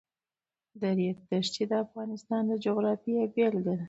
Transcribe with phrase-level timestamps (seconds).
[0.81, 3.75] د ریګ دښتې د افغانستان د جغرافیې بېلګه ده.